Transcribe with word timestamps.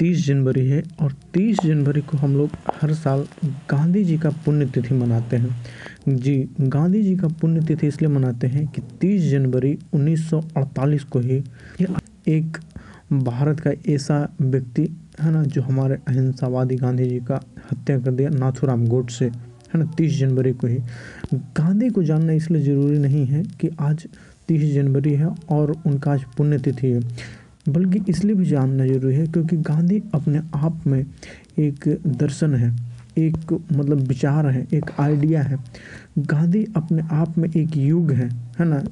तीस 0.00 0.26
जनवरी 0.26 0.66
है 0.68 0.82
और 1.00 1.12
तीस 1.34 1.56
जनवरी 1.64 2.00
को 2.00 2.16
हम 2.16 2.36
लोग 2.36 2.50
हर 2.82 2.92
साल 2.94 3.26
गांधी 3.70 4.04
जी 4.04 4.16
का 4.18 4.30
पुण्यतिथि 4.44 4.94
मनाते 4.94 5.36
हैं। 5.36 5.56
जी, 6.08 6.48
गांधी 6.60 7.02
जी 7.02 7.16
का 7.16 7.28
पुण्यतिथि 7.28 7.86
इसलिए 7.86 8.10
मनाते 8.10 8.46
हैं 8.46 8.66
कि 8.66 8.82
तीस 9.00 9.30
जनवरी 9.30 9.78
1948 9.94 11.04
को 11.04 11.18
ही 11.18 11.42
एक 12.28 12.58
भारत 13.12 13.60
का 13.60 13.70
ऐसा 13.88 14.18
व्यक्ति 14.40 14.88
है 15.20 15.30
ना 15.30 15.42
जो 15.42 15.62
हमारे 15.62 15.94
अहिंसावादी 16.08 16.76
गांधी 16.76 17.08
जी 17.08 17.18
का 17.20 17.40
हत्या 17.72 17.98
कर 17.98 18.10
दिया, 18.10 18.30
नाथूराम 18.30 18.86
गोडसे, 18.86 19.24
है 19.24 19.78
ना, 19.78 19.84
तीस 19.98 20.18
जनवरी 20.18 20.52
को 20.52 20.66
ही। 20.66 20.78
गांधी 21.34 21.88
को 21.88 22.02
जानना 22.02 22.32
इसलिए 22.32 22.62
ज़रूरी 22.62 22.98
नहीं 22.98 23.26
है 23.26 23.42
कि 23.60 23.70
आज 23.80 24.06
तीस 24.48 24.74
जनवरी 24.74 25.14
है 25.14 25.26
और 25.50 25.70
उनका 25.86 26.12
आज 26.12 26.24
पुण्यतिथि 26.36 26.86
है। 26.86 27.00
बल्कि 27.68 28.00
इसलिए 28.08 28.34
भी 28.34 28.44
जानना 28.44 28.86
ज़रूरी 28.86 29.14
है 29.16 29.26
क्योंकि 29.26 29.56
गांधी 29.56 30.02
अपने 30.14 30.40
आप 30.54 30.86
में 30.86 31.04
एक 31.58 31.84
दर्शन 32.06 32.54
है, 32.54 32.70
एक 33.18 33.52
मतलब 33.72 33.98
विचार 33.98 34.46
है, 34.46 34.66
एक 34.74 34.90
आइडिया 35.00 35.42
है। 35.42 35.58
गांधी 36.18 36.66
अपने 36.76 37.02
आप 37.12 37.38
में 37.38 37.48
एक 37.48 37.76
युग 37.76 38.12
है 38.12 38.28
है 38.58 38.64
ना? 38.64 38.82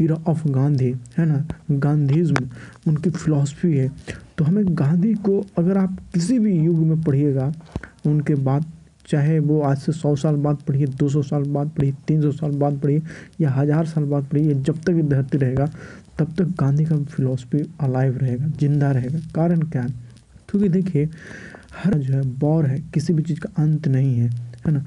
इरा 0.00 0.14
ऑफ़ 0.26 0.46
गांधी 0.48 0.94
है 1.18 1.26
ना? 1.26 1.44
गांधीज्म 1.70 2.48
उनकी 2.88 3.10
फिलॉसफी 3.10 3.76
है। 3.76 3.90
तो 4.38 4.44
हमें 4.44 4.64
गांधी 4.68 5.14
को 5.14 5.40
अगर 5.58 5.78
आप 5.78 5.98
किसी 6.14 6.38
भी 6.38 6.54
युग 6.58 6.78
में 6.78 7.02
पढ़िएगा, 7.02 7.52
उनके 8.06 8.34
बाद 8.34 8.64
चाहे 9.08 9.38
वो 9.38 9.60
आज 9.60 9.78
से 9.78 9.92
सौ 9.92 10.16
साल 10.16 10.36
बाद 10.36 10.56
पढ़िए, 10.56 10.86
दो 10.86 11.08
सौ 11.08 11.22
साल 11.22 11.42
बाद 11.42 11.68
पढ़िए, 11.68 11.92
तीन 12.08 12.22
सौ 12.22 12.32
साल 12.32 12.50
बाद 12.50 12.78
पढ़िए, 12.80 13.02
या 13.40 13.50
हज़ार 13.50 13.86
साल 13.86 14.04
बाद 14.04 14.24
पढ़िए 14.24 14.54
जब 14.54 14.80
तक 14.80 14.90
ये 14.90 15.02
धरती 15.02 15.38
रहेगा, 15.38 15.66
तब 16.18 16.34
तक 16.38 16.44
गांधी 16.60 16.84
का 16.84 16.96
फिलोसफी 16.96 17.58
अलाइव 17.80 18.18
रहेगा, 18.18 18.46
ज़िंदा 18.46 18.90
रहेगा। 18.90 19.18
कारण 19.34 19.60
क्या 19.60 19.82
है? 19.82 19.88
क्योंकि 20.48 20.68
देखिए, 20.68 21.08
हर 21.84 21.94
जो 21.94 22.14
है 22.14 22.22
बौर 22.38 22.66
है, 22.66 22.78
किसी 22.94 23.12
भी 23.12 23.22
चीज़ 23.22 23.40
का 23.40 23.62
अंत 23.62 23.88
नहीं 23.88 24.16
है 24.16 24.30
है 24.66 24.72
ना? 24.72 24.84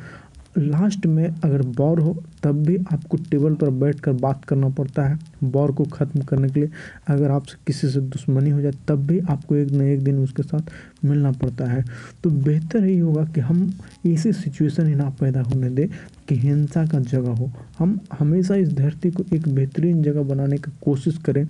लास्ट 0.57 1.05
में 1.05 1.27
अगर 1.27 1.61
बौर 1.61 1.99
हो 1.99 2.23
तब 2.43 2.63
भी 2.65 2.77
आपको 2.93 3.17
टेबल 3.31 3.53
पर 3.53 3.69
बैठ 3.69 3.99
कर 3.99 4.11
बात 4.13 4.43
करना 4.45 4.69
पड़ता 4.69 5.07
है, 5.07 5.17
बौर 5.43 5.71
को 5.71 5.83
ख़त्म 5.83 6.21
करने 6.21 6.49
के 6.49 6.59
लिए। 6.59 6.69
अगर 7.07 7.31
आपसे 7.31 7.57
किसी 7.67 7.89
से 7.89 7.99
दुश्मनी 8.01 8.49
हो 8.49 8.61
जाए, 8.61 8.73
तब 8.87 9.05
भी 9.07 9.19
आपको 9.19 9.55
एक 9.55 9.71
न 9.71 9.81
एक 9.83 10.03
दिन 10.03 10.19
उसके 10.19 10.43
साथ 10.43 10.71
मिलना 11.05 11.31
पड़ता 11.31 11.65
है। 11.65 11.83
तो 12.23 12.29
बेहतर 12.29 12.85
यही 12.85 12.99
होगा 12.99 13.23
कि 13.25 13.41
हम 13.41 13.71
ऐसी 14.07 14.31
सिचुएशन 14.33 14.87
ही 14.87 14.95
ना 14.95 15.09
पैदा 15.19 15.41
होने 15.41 15.69
दें 15.69 15.87
कि 16.27 16.35
हिंसा 16.35 16.85
का 16.85 16.99
जगह 17.01 17.31
हो। 17.31 17.51
हम 17.79 17.99
हमेशा 18.19 18.55
इस 18.55 18.73
धरती 18.73 19.11
को 19.11 19.23
एक 19.33 19.47
बेहतरीन 19.47 20.01
जगह 20.03 20.23
बनाने 20.23 20.57
की 20.57 20.71
कोशिश 20.83 21.17
करें 21.17 21.45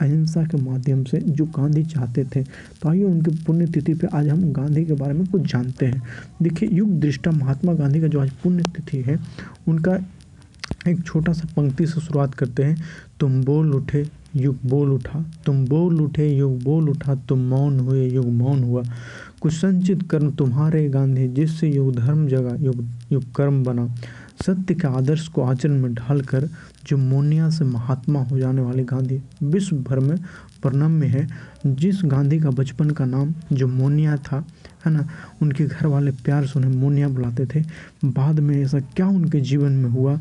अहिंसा 0.00 0.44
के 0.44 0.62
माध्यम 0.62 1.02
से, 1.04 1.18
जो 1.18 1.44
गांधी 1.46 1.82
चाहते 1.84 2.24
थे। 2.26 2.42
तो 2.42 2.88
आइए 2.88 3.04
उनकी 3.04 3.30
पुण्यतिथि 3.44 3.94
पे 3.94 4.06
आज 4.06 4.28
हम 4.28 4.52
गांधी 4.52 4.84
के 4.84 4.92
बारे 4.92 5.14
में 5.14 5.26
कुछ 5.26 5.42
जानते 5.42 5.86
हैं। 5.86 6.02
देखिए, 6.42 6.68
युग 6.68 6.98
दृष्टा 7.00 7.30
महात्मा 7.30 7.72
गांधी 7.72 8.00
का 8.00 8.06
जो 8.06 8.20
आज 8.20 8.30
पुण्यतिथि 8.42 9.02
है, 9.02 9.18
उनका 9.68 9.98
एक 10.88 11.04
छोटा 11.04 11.32
सा 11.32 11.48
पंक्ति 11.56 11.86
से 11.86 12.00
शुरुआत 12.00 12.34
करते 12.34 12.62
हैं। 12.62 12.82
तुम 13.20 13.44
बोल 13.44 13.74
उठे, 13.74 14.06
युग 14.36 14.56
बोल 14.66 14.92
उठा। 14.92 15.32
तुम 15.46 15.66
बोल 15.66 16.00
उठे, 16.00 16.36
युग 16.36 16.62
बोल 16.62 16.88
उठा। 16.88 17.14
तुम 17.14 17.38
मौन 17.38 17.80
हुए, 17.80 18.10
युग 18.10 18.26
मौन 18.26 18.62
हुआ। 18.62 18.82
कुछ 19.40 19.52
संचित 19.52 20.10
कर्म 20.10 20.30
तुम्हारे 20.30 20.88
गांधी, 20.88 21.28
जिससे 21.28 21.70
युग 21.70 21.96
धर्म 21.96 22.26
जगा, 22.26 22.56
युग 22.60 22.84
युग 23.12 23.34
कर्म 23.34 23.64
बना। 23.64 23.94
सत्य 24.46 24.74
के 24.74 24.88
आदर्श 24.88 25.26
को 25.28 25.42
आचरण 25.42 25.78
में 25.80 25.94
ढालकर 25.94 26.48
जो 26.86 26.96
मोनिया 26.96 27.48
से 27.50 27.64
महात्मा 27.64 28.20
हो 28.20 28.38
जाने 28.38 28.62
वाले 28.62 28.84
गांधी 28.84 29.20
विश्व 29.42 29.76
भर 29.76 29.98
में 29.98 30.16
प्रणम्य 30.62 31.06
है, 31.06 31.26
जिस 31.66 32.00
गांधी 32.04 32.38
का 32.40 32.50
बचपन 32.50 32.90
का 32.90 33.04
नाम 33.04 33.34
जो 33.52 33.66
मोनिया 33.68 34.16
था, 34.16 34.44
है 34.86 34.92
ना, 34.92 35.06
उनके 35.42 35.64
घर 35.64 35.86
वाले 35.86 36.10
प्यार 36.24 36.46
से 36.46 36.58
उन्हें 36.58 36.72
मोनिया 36.72 37.08
बुलाते 37.08 37.46
थे। 37.46 37.62
बाद 38.04 38.40
में 38.40 38.56
ऐसा 38.62 38.80
क्या 38.80 39.06
उनके 39.06 39.40
जीवन 39.40 39.72
में 39.72 39.90
हुआ 39.90 40.18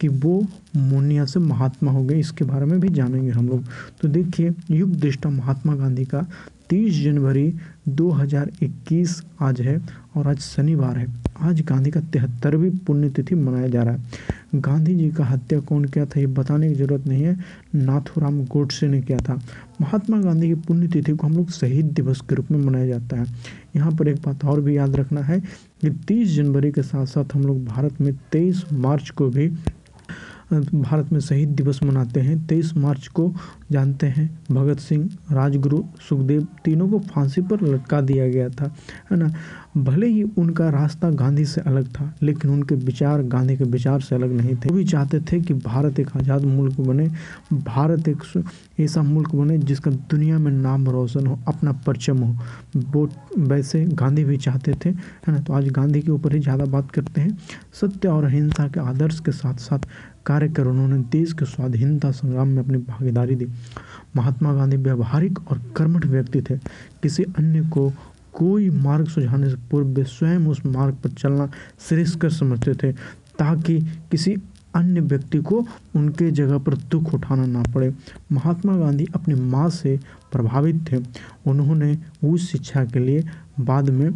कि 0.00 0.08
वो 0.08 0.42
मोनिया 0.76 1.24
से 1.24 1.40
महात्मा 1.40 1.92
हो 1.92 2.04
गए, 2.04 2.18
इसके 2.18 2.44
बारे 2.44 2.66
में 2.66 2.80
भी 2.80 2.88
जानेंगे 2.88 3.30
हम 3.30 3.48
लोग। 3.48 3.64
तो 4.02 4.08
देखिए, 4.08 4.52
युग 4.70 4.94
दृष्टा 4.96 5.30
महात्मा 5.30 5.74
गांधी 5.74 6.04
का 6.04 6.26
30 6.70 7.04
जनवरी 7.04 7.54
2021 7.88 9.22
आज 9.40 9.60
है 9.60 9.80
और 10.16 10.26
आज 10.26 10.38
शनिवार 10.38 10.98
है। 10.98 11.06
आज 11.40 11.60
गांधी 11.60 11.90
का 11.90 12.00
तिहत्तरवीं 12.00 12.70
पुण्यतिथि 12.70 13.34
मनाया 13.34 13.68
जा 13.68 13.82
रहा 13.82 13.94
है। 13.94 14.02
गांधी 14.54 14.94
जी 14.94 15.08
का 15.10 15.24
हत्या 15.24 15.60
कौन 15.60 15.84
किया 15.84 16.06
था, 16.06 16.20
ये 16.20 16.26
बताने 16.26 16.68
की 16.68 16.74
ज़रूरत 16.74 17.06
नहीं 17.06 17.22
है। 17.22 17.36
नाथुराम 17.74 18.44
गोडसे 18.44 18.88
ने 18.88 19.00
किया 19.00 19.18
था। 19.18 19.34
महात्मा 19.80 20.20
गांधी 20.20 20.48
की 20.48 20.54
पुण्यतिथि 20.54 21.12
को 21.12 21.26
हम 21.26 21.32
लोग 21.32 21.50
शहीद 21.50 21.86
दिवस 21.86 22.20
के 22.20 22.34
रूप 22.34 22.50
में 22.50 22.58
मनाया 22.58 22.86
जाता 22.86 23.16
है। 23.16 23.26
यहाँ 23.76 23.92
पर 23.92 24.08
एक 24.08 24.16
बात 24.16 24.44
और 24.44 24.60
भी 24.60 24.76
याद 24.76 24.96
रखना 24.96 25.20
है 25.20 25.40
कि 25.82 25.90
30 25.90 26.36
जनवरी 26.36 26.72
के 26.72 26.82
साथ 26.82 27.06
साथ 27.06 27.24
हम 27.34 27.42
लोग 27.42 27.64
भारत 27.64 28.00
में 28.00 28.12
23 28.32 28.64
मार्च 28.72 29.10
को 29.10 29.28
भी 29.28 29.48
भारत 30.52 31.12
में 31.12 31.20
शहीद 31.20 31.48
दिवस 31.48 31.82
मनाते 31.82 32.20
हैं। 32.20 32.46
तेईस 32.46 32.76
मार्च 32.76 33.06
को 33.08 33.32
जानते 33.72 34.06
हैं, 34.06 34.28
भगत 34.52 34.78
सिंह, 34.78 35.08
राजगुरु, 35.32 35.82
सुखदेव, 36.08 36.46
तीनों 36.64 36.88
को 36.88 36.98
फांसी 37.10 37.40
पर 37.40 37.60
लटका 37.64 38.00
दिया 38.00 38.28
गया 38.28 38.48
था, 38.50 38.74
है 39.10 39.16
ना? 39.16 39.32
भले 39.76 40.06
ही 40.06 40.22
उनका 40.38 40.68
रास्ता 40.70 41.10
गांधी 41.10 41.44
से 41.44 41.60
अलग 41.60 41.86
था, 41.90 42.12
लेकिन 42.22 42.50
उनके 42.50 42.74
विचार 42.74 43.22
गांधी 43.22 43.56
के 43.56 43.64
विचार 43.64 44.00
से 44.00 44.14
अलग 44.14 44.32
नहीं 44.32 44.54
थे। 44.54 44.68
वो 44.68 44.74
भी 44.76 44.84
चाहते 44.84 45.20
थे 45.22 45.40
कि 45.40 45.54
भारत 45.54 46.00
एक 46.00 46.16
आज़ाद 46.16 46.44
मुल्क 46.44 46.80
बने, 46.80 47.08
भारत 47.52 48.08
एक 48.08 48.22
ऐसा 48.80 49.02
मुल्क 49.02 49.34
बने 49.34 49.58
जिसका 49.58 49.90
दुनिया 49.90 50.38
में 50.38 50.50
नाम 50.52 50.88
रोशन 50.88 51.26
हो, 51.26 51.38
अपना 51.48 51.72
परचम 51.86 52.18
हो। 52.18 52.34
वो 52.76 53.08
वैसे 53.38 53.84
गांधी 53.84 54.24
भी 54.24 54.36
चाहते 54.36 54.72
थे, 54.84 54.88
है 54.88 55.32
ना? 55.32 55.38
तो 55.38 55.52
आज 55.52 55.68
गांधी 55.70 56.00
के 56.00 56.10
ऊपर 56.10 56.34
ही 56.34 56.40
ज़्यादा 56.40 56.64
बात 56.64 56.90
करते 56.90 57.20
हैं। 57.20 57.36
सत्य 57.80 58.08
और 58.08 58.24
अहिंसा 58.24 58.66
के 58.68 58.80
आदर्श 58.80 59.20
के 59.20 59.32
साथ 59.32 59.54
साथ 59.60 59.86
कार्य 60.26 60.48
कर 60.48 60.66
उन्होंने 60.66 60.98
देश 60.98 61.32
के 61.32 61.44
स्वाधीनता 61.44 62.10
संग्राम 62.10 62.48
में 62.48 62.62
अपनी 62.62 62.78
भागीदारी 62.78 63.34
दी। 63.34 63.46
महात्मा 64.16 64.52
गांधी 64.54 64.76
व्यवहारिक 64.76 65.50
और 65.50 65.60
कर्मठ 65.76 66.06
व्यक्ति 66.06 66.42
थे। 66.42 66.56
किसी 67.02 67.22
अन्य 67.22 67.60
को 67.60 67.92
कोई 68.34 68.70
मार्ग 68.70 69.08
सुझाने 69.08 69.50
से 69.50 69.56
पूर्व 69.70 69.86
वे 69.86 70.04
स्वयं 70.04 70.46
उस 70.46 70.66
मार्ग 70.66 70.94
पर 70.94 71.10
चलना 71.10 71.50
श्रेष्ठकर 71.88 72.30
समझते 72.30 72.74
थे, 72.74 72.92
ताकि 73.38 73.80
किसी 74.10 74.36
अन्य 74.74 75.00
व्यक्ति 75.00 75.38
को 75.38 75.66
उनके 75.96 76.30
जगह 76.30 76.58
पर 76.58 76.74
दुख 76.74 77.14
उठाना 77.14 77.46
ना 77.46 77.62
पड़े। 77.74 77.94
महात्मा 78.32 78.76
गांधी 78.76 79.06
अपनी 79.14 79.34
माँ 79.34 79.68
से 79.70 79.98
प्रभावित 80.32 80.92
थे। 80.92 80.96
उन्होंने 81.50 81.98
उस 82.24 82.50
शिक्षा 82.52 82.84
के 82.84 82.98
लिए 82.98 83.24
बाद 83.60 83.90
में 83.90 84.10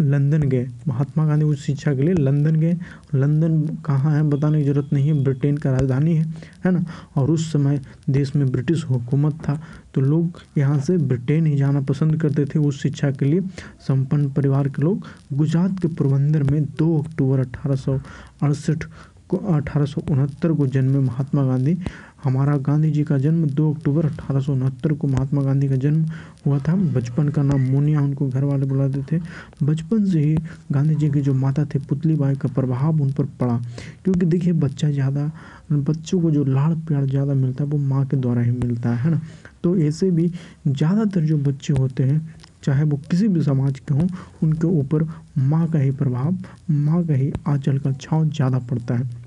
लंदन 0.00 0.42
गए। 0.42 0.66
महात्मा 0.88 1.26
गांधी 1.26 1.44
उच्च 1.44 1.60
शिक्षा 1.60 1.94
के 1.94 2.02
लिए 2.02 2.14
लंदन 2.14 2.56
गए। 2.56 2.76
लंदन 3.14 3.60
कहाँ 3.84 4.14
है 4.16 4.22
बताने 4.22 4.58
की 4.58 4.64
ज़रूरत 4.64 4.92
नहीं 4.92 5.08
है। 5.08 5.22
ब्रिटेन 5.24 5.56
का 5.56 5.70
राजधानी 5.70 6.16
है 6.16 6.24
है 6.64 6.70
ना? 6.70 6.84
और 7.16 7.30
उस 7.30 7.52
समय 7.52 7.80
देश 8.10 8.34
में 8.36 8.50
ब्रिटिश 8.52 8.84
हुकूमत 8.84 9.38
था। 9.48 9.60
तो 9.94 10.00
लोग 10.00 10.40
यहाँ 10.58 10.78
से 10.80 10.96
ब्रिटेन 10.98 11.46
ही 11.46 11.56
जाना 11.56 11.80
पसंद 11.80 12.20
करते 12.22 12.44
थे 12.44 12.58
उस 12.58 12.82
शिक्षा 12.82 13.10
के 13.10 13.24
लिए। 13.24 13.40
संपन्न 13.88 14.30
परिवार 14.30 14.68
के 14.68 14.82
लोग 14.82 15.06
गुजरात 15.32 15.78
के 15.82 15.88
पोरबंदर 15.88 16.42
में 16.42 16.64
2 16.78 16.98
अक्टूबर 16.98 17.40
अठारह 17.40 17.76
सौ 17.76 17.98
अड़सठ 18.42 18.84
को, 19.28 19.36
अठारह 19.36 19.86
सौ 19.86 20.00
उनहत्तर 20.10 20.52
को 20.52 20.66
जन्मे 20.66 20.98
महात्मा 20.98 21.44
गांधी। 21.44 21.76
हमारा 22.24 22.56
गांधी 22.56 22.90
जी 22.90 23.02
का 23.04 23.16
जन्म 23.18 23.44
2 23.50 23.72
अक्टूबर 23.74 24.06
अठारह 24.06 24.40
सौ 24.40 24.52
उनहत्तर 24.52 24.92
को 24.92 25.08
महात्मा 25.08 25.42
गांधी 25.42 25.68
का 25.68 25.76
जन्म 25.76 26.04
हुआ 26.46 26.58
था। 26.58 26.74
बचपन 26.94 27.28
का 27.28 27.42
नाम 27.42 27.60
मोनिया, 27.62 28.00
उनको 28.00 28.28
घर 28.28 28.44
वाले 28.44 28.66
बुलाते 28.66 29.02
थे। 29.02 29.20
बचपन 29.62 30.04
से 30.04 30.20
ही 30.20 30.36
गांधी 30.72 30.94
जी 30.94 31.10
की 31.10 31.20
जो 31.20 31.34
माता 31.34 31.64
थे, 31.64 31.78
पुतली 31.78 32.14
बाई 32.14 32.34
का 32.34 32.48
प्रभाव 32.48 33.00
उन 33.02 33.10
पर 33.12 33.24
पड़ा। 33.40 33.56
क्योंकि 34.04 34.26
देखिए, 34.26 34.52
बच्चा 34.52 34.90
ज़्यादा, 34.90 35.30
बच्चों 35.72 36.20
को 36.20 36.30
जो 36.30 36.44
लाड़ 36.44 36.72
प्यार 36.78 37.06
ज़्यादा 37.06 37.34
मिलता 37.34 37.64
है, 37.64 37.70
वो 37.70 37.78
माँ 37.78 38.06
के 38.06 38.16
द्वारा 38.16 38.42
ही 38.42 38.50
मिलता 38.50 38.90
है 38.90 39.10
ना? 39.10 39.20
तो 39.62 39.76
ऐसे 39.78 40.10
भी 40.10 40.30
ज़्यादातर 40.68 41.20
जो 41.20 41.38
बच्चे 41.38 41.72
होते 41.72 42.02
हैं, 42.02 42.34
चाहे 42.64 42.84
वो 42.84 42.96
किसी 43.10 43.28
भी 43.28 43.42
समाज 43.42 43.78
के 43.78 43.94
हों, 43.94 44.08
उनके 44.42 44.66
ऊपर 44.68 45.04
माँ 45.38 45.66
का 45.70 45.78
ही 45.78 45.90
प्रभाव, 45.90 46.38
माँ 46.70 47.04
का 47.06 47.14
ही 47.14 47.32
आंचल 47.48 47.78
का 47.78 47.92
छाँव 47.92 48.28
ज़्यादा 48.30 48.58
पड़ता 48.60 48.94
है। 48.94 49.21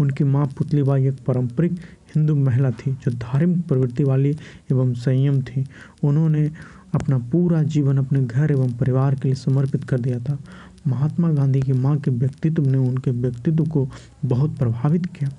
उनकी 0.00 0.24
माँ 0.24 0.46
पुतलीबाई 0.46 1.06
एक 1.06 1.18
पारंपरिक 1.26 1.72
हिंदू 2.16 2.34
महिला 2.34 2.70
थी, 2.70 2.92
जो 2.92 3.10
धार्मिक 3.10 3.66
प्रवृत्ति 3.66 4.04
वाली 4.04 4.36
एवं 4.72 4.94
संयम 4.94 5.42
थी। 5.42 5.64
उन्होंने 6.04 6.50
अपना 6.94 7.18
पूरा 7.18 7.62
जीवन 7.62 7.96
अपने 7.96 8.20
घर 8.20 8.50
एवं 8.50 8.72
परिवार 8.72 9.14
के 9.14 9.28
लिए 9.28 9.34
समर्पित 9.34 9.84
कर 9.84 10.00
दिया 10.00 10.18
था। 10.18 10.38
महात्मा 10.86 11.30
गांधी 11.32 11.60
की 11.60 11.72
माँ 11.72 11.96
के 11.96 12.10
व्यक्तित्व 12.10 12.62
ने 12.62 12.78
उनके 12.78 13.10
व्यक्तित्व 13.10 13.64
को 13.64 13.88
बहुत 14.24 14.58
प्रभावित 14.58 15.06
किया। 15.06 15.30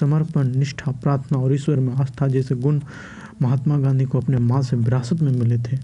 समर्पण, 0.00 0.48
निष्ठा, 0.48 0.92
प्रार्थना 0.92 1.38
और 1.38 1.54
ईश्वर 1.54 1.80
में 1.80 1.94
आस्था 1.94 2.26
जैसे 2.28 2.54
गुण 2.54 2.80
महात्मा 3.42 3.78
गांधी 3.78 4.04
को 4.04 4.20
अपने 4.20 4.36
माँ 4.36 4.62
से 4.62 4.76
विरासत 4.76 5.22
में 5.22 5.32
मिले 5.32 5.58
थे। 5.58 5.78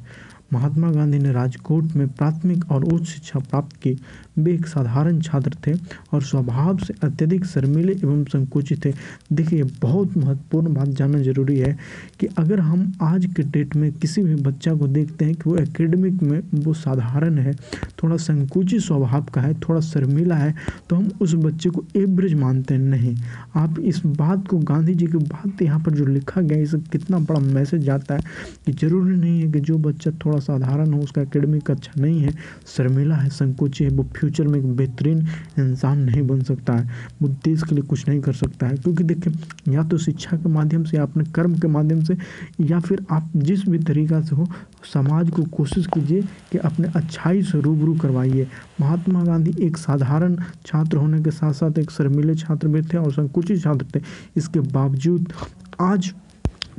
महात्मा 0.50 0.90
गांधी 0.90 1.18
ने 1.18 1.32
राजकोट 1.32 1.94
में 1.96 2.06
प्राथमिक 2.08 2.70
और 2.72 2.84
उच्च 2.84 3.04
शिक्षा 3.04 3.38
प्राप्त 3.40 3.76
की। 3.76 3.96
वे 4.38 4.52
एक 4.54 4.66
साधारण 4.66 5.20
छात्र 5.20 5.56
थे 5.66 5.72
और 6.12 6.22
स्वभाव 6.22 6.78
से 6.78 6.94
अत्यधिक 7.02 7.44
शर्मीले 7.46 7.92
एवं 7.94 8.24
संकुचित 8.24 8.84
थे। 8.84 8.92
देखिए, 9.32 9.62
बहुत 9.82 10.16
महत्वपूर्ण 10.16 10.74
बात 10.74 10.88
जानना 10.88 11.18
ज़रूरी 11.22 11.58
है 11.58 11.76
कि 12.20 12.26
अगर 12.38 12.60
हम 12.60 12.92
आज 13.02 13.26
के 13.26 13.42
डेट 13.44 13.76
में 13.76 13.90
किसी 13.92 14.22
भी 14.22 14.34
बच्चा 14.42 14.74
को 14.74 14.86
देखते 14.88 15.24
हैं 15.24 15.34
कि 15.34 15.50
वो 15.50 15.56
एकेडमिक 15.56 16.22
में 16.22 16.40
वो 16.56 16.74
साधारण 16.74 17.38
है, 17.38 17.54
थोड़ा 18.02 18.16
संकुचित 18.18 18.80
स्वभाव 18.82 19.24
का 19.34 19.40
है, 19.40 19.54
थोड़ा 19.58 19.80
शर्मीला 19.82 20.36
है 20.36 20.54
तो 20.90 20.96
हम 20.96 21.10
उस 21.20 21.34
बच्चे 21.36 21.70
को 21.70 21.84
एवरेज 21.96 22.34
मानते 22.34 22.74
हैं 22.74 22.80
नहीं। 22.80 23.16
आप 23.56 23.78
इस 23.80 24.00
बात 24.06 24.46
को 24.48 24.58
गांधी 24.60 24.94
जी 24.94 25.06
की 25.06 25.18
बात 25.18 25.62
यहाँ 25.62 25.80
पर 25.80 25.92
जो 25.92 26.06
लिखा 26.06 26.40
गया 26.40 26.58
इसे 26.58 26.78
कितना 26.92 27.18
बड़ा 27.20 27.40
मैसेज 27.42 27.82
जाता 27.82 28.14
है 28.14 28.20
कि 28.66 28.72
ज़रूरी 28.74 29.16
नहीं 29.16 29.40
है 29.40 29.52
कि 29.52 29.60
जो 29.60 29.78
बच्चा 29.78 30.10
थोड़ा 30.24 30.35
साधारण 30.38 30.92
हो, 30.92 31.00
उसका 31.00 31.22
एकेडमिक 31.22 31.70
अच्छा 31.70 32.02
नहीं 32.02 32.20
है। 32.20 32.34
शर्मिला 32.66 33.16
है, 33.16 33.28
संकोची 33.28 33.84
है, 33.84 33.90
वो 33.90 34.06
फ्यूचर 34.16 34.48
में 34.48 34.58
एक 34.58 34.66
बेहतरीन 34.66 35.26
इंसान 35.58 35.98
नहीं 35.98 36.22
बन 36.22 36.42
सकता 36.42 36.72
है। 36.72 36.90
वो 37.22 37.28
देश 37.28 37.62
के 37.62 37.74
लिए 37.74 37.84
कुछ 37.84 38.08
नहीं 38.08 38.20
कर 38.20 38.32
सकता 38.32 38.66
है। 38.66 38.76
क्योंकि 38.76 39.04
देखिए, 39.04 39.32
या 39.72 39.82
तो 39.82 39.98
शिक्षा 39.98 40.36
के 40.36 40.48
माध्यम 40.48 40.84
से, 40.84 40.96
या 40.96 41.02
अपने 41.02 41.24
कर्म 41.24 41.58
के 41.58 41.68
माध्यम 41.68 42.04
से, 42.04 42.16
या 42.60 42.80
फिर 42.80 43.06
आप 43.10 43.30
जिस 43.36 43.68
भी 43.68 43.78
तरीका 43.78 44.20
से 44.20 44.36
हो, 44.36 44.46
समाज 44.94 45.30
को 45.30 45.42
कोशिश 45.42 45.86
कीजिए 45.86 46.22
कि 46.22 46.58
अपने 46.58 46.88
अच्छाई 46.96 47.42
से 47.42 47.60
रूबरू 47.60 47.94
करवाइए। 47.94 48.46
महात्मा 48.80 49.24
गांधी 49.24 49.54
एक 49.60 49.76
साधारण 49.76 50.36
छात्र 50.66 50.96
होने 50.96 51.22
के 51.22 51.30
साथ 51.30 51.52
साथ 51.52 51.78
एक 51.78 51.90
शर्मिले 51.90 52.34
छात्र 52.34 52.68
भी 52.68 52.82
थे 52.82 52.98
और 52.98 53.12
संकुचित 53.12 53.62
छात्र 53.62 53.86
थे। 53.94 54.02
इसके 54.36 54.60
बावजूद 54.60 55.32
आज 55.80 56.14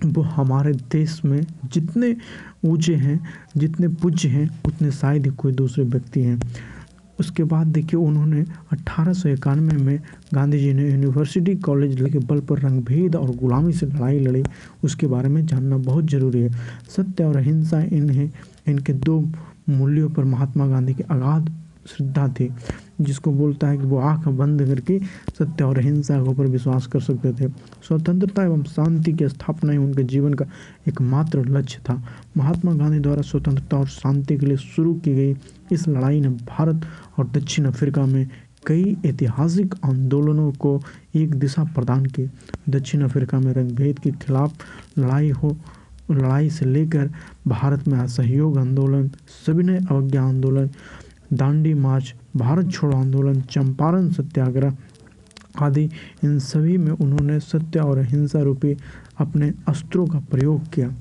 वो 0.05 0.21
हमारे 0.21 0.73
देश 0.73 1.21
में 1.25 1.41
जितने 1.73 2.15
ऊँचे 2.65 2.95
हैं, 2.95 3.19
जितने 3.57 3.87
पूज्य 3.87 4.29
हैं, 4.29 4.49
उतने 4.65 4.91
शायद 4.91 5.25
ही 5.25 5.31
कोई 5.31 5.51
दूसरे 5.51 5.83
व्यक्ति 5.83 6.21
हैं। 6.21 6.41
उसके 7.19 7.43
बाद 7.43 7.67
देखिए 7.67 7.99
उन्होंने 7.99 8.45
अट्ठारह 8.71 9.55
में 9.55 9.99
गांधी 10.33 10.59
जी 10.59 10.73
ने 10.73 10.89
यूनिवर्सिटी 10.91 11.55
कॉलेज 11.55 12.11
के 12.11 12.19
बल 12.19 12.39
पर 12.39 12.59
रंगभेद 12.59 13.15
और 13.15 13.35
गुलामी 13.35 13.73
से 13.73 13.85
लड़ाई 13.85 14.19
लड़ी। 14.19 14.43
उसके 14.83 15.07
बारे 15.07 15.29
में 15.29 15.45
जानना 15.45 15.77
बहुत 15.77 16.05
ज़रूरी 16.05 16.41
है। 16.41 16.49
सत्य 16.95 17.23
और 17.23 17.37
अहिंसा 17.37 17.81
इन्हें, 17.81 18.29
इनके 18.67 18.93
दो 18.93 19.19
मूल्यों 19.69 20.09
पर 20.09 20.23
महात्मा 20.23 20.67
गांधी 20.67 20.93
की 20.93 21.03
अगाध 21.03 21.49
श्रद्धा 21.87 22.27
थी। 22.27 22.49
जिसको 23.01 23.31
बोलता 23.31 23.67
है 23.67 23.77
कि 23.77 23.83
वो 23.83 23.97
आँख 23.97 24.27
बंद 24.27 24.65
करके 24.65 24.99
सत्य 25.39 25.63
और 25.63 25.77
अहिंसा 25.77 26.23
के 26.23 26.29
ऊपर 26.29 26.47
विश्वास 26.47 26.87
कर 26.87 26.99
सकते 26.99 27.33
थे। 27.33 27.49
स्वतंत्रता 27.87 28.43
एवं 28.43 28.63
शांति 28.63 29.13
की 29.13 29.27
स्थापना 29.27 29.71
ही 29.71 29.77
उनके 29.77 30.03
जीवन 30.03 30.33
का 30.33 30.45
एकमात्र 30.87 31.45
लक्ष्य 31.45 31.79
था। 31.79 32.03
महात्मा 32.37 32.73
गांधी 32.73 32.99
द्वारा 32.99 33.21
स्वतंत्रता 33.21 33.77
और 33.77 33.87
शांति 33.87 34.37
के 34.37 34.45
लिए 34.45 34.57
शुरू 34.57 34.93
की 34.93 35.15
गई 35.15 35.35
इस 35.71 35.87
लड़ाई 35.87 36.21
ने 36.21 36.29
भारत 36.29 36.81
और 37.17 37.27
दक्षिण 37.27 37.65
अफ्रीका 37.65 38.05
में 38.05 38.27
कई 38.67 38.97
ऐतिहासिक 39.05 39.75
आंदोलनों 39.85 40.51
को 40.51 40.81
एक 41.15 41.35
दिशा 41.35 41.63
प्रदान 41.63 42.05
की। 42.05 42.29
दक्षिण 42.69 43.01
अफ्रीका 43.01 43.39
में 43.39 43.53
रंगभेद 43.53 43.99
के 43.99 44.11
खिलाफ 44.11 44.53
लड़ाई 44.97 45.29
हो, 45.29 45.57
लड़ाई 46.11 46.49
से 46.49 46.65
लेकर 46.65 47.09
भारत 47.47 47.87
में 47.87 47.97
असहयोग 47.99 48.57
आंदोलन, 48.57 49.09
सविनय 49.45 49.77
अवज्ञा 49.91 50.23
आंदोलन 50.23 50.69
दांडी 51.33 51.73
मार्च, 51.73 52.13
भारत 52.35 52.71
छोड़ो 52.71 52.97
आंदोलन, 52.97 53.41
चंपारण 53.41 54.09
सत्याग्रह 54.09 54.77
आदि, 55.59 55.89
इन 56.23 56.39
सभी 56.39 56.77
में 56.77 56.91
उन्होंने 56.91 57.39
सत्य 57.39 57.79
और 57.79 57.97
अहिंसा 57.97 58.41
रूपी 58.41 58.75
अपने 59.19 59.53
अस्त्रों 59.67 60.07
का 60.07 60.19
प्रयोग 60.19 60.69
किया। 60.69 60.93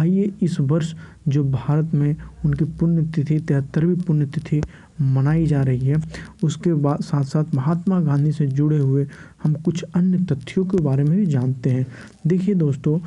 आइए 0.00 0.32
इस 0.42 0.60
वर्ष 0.60 0.94
जो 1.28 1.44
भारत 1.44 1.94
में 1.94 2.16
उनकी 2.44 2.64
पुण्यतिथि, 2.64 3.38
तिहत्तरवीं 3.38 3.96
पुण्यतिथि 3.96 4.60
मनाई 5.00 5.46
जा 5.46 5.62
रही 5.62 5.86
है। 5.86 5.96
उसके 6.44 6.74
बाद 6.74 7.00
साथ 7.00 7.24
साथ 7.24 7.44
महात्मा 7.54 8.00
गांधी 8.00 8.32
से 8.32 8.46
जुड़े 8.46 8.78
हुए 8.78 9.06
हम 9.44 9.54
कुछ 9.54 9.82
अन्य 9.82 10.18
तथ्यों 10.18 10.64
के 10.64 10.76
बारे 10.76 11.04
में 11.04 11.18
भी 11.18 11.26
जानते 11.26 11.70
हैं। 11.70 11.86
देखिए 12.26 12.54
दोस्तों, 12.54 13.00